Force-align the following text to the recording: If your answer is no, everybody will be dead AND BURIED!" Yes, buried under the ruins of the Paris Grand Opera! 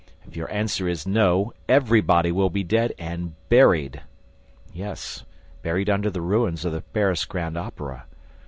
If 0.25 0.35
your 0.35 0.51
answer 0.51 0.87
is 0.87 1.05
no, 1.05 1.53
everybody 1.69 2.31
will 2.31 2.49
be 2.49 2.63
dead 2.63 2.91
AND 2.97 3.35
BURIED!" 3.49 4.01
Yes, 4.73 5.25
buried 5.61 5.91
under 5.91 6.09
the 6.09 6.21
ruins 6.21 6.65
of 6.65 6.71
the 6.71 6.81
Paris 6.81 7.23
Grand 7.23 7.55
Opera! 7.55 8.07